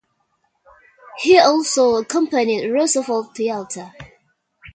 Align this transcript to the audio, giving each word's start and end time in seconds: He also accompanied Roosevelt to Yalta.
He 1.19 1.37
also 1.37 1.97
accompanied 1.97 2.71
Roosevelt 2.71 3.35
to 3.35 3.43
Yalta. 3.43 3.93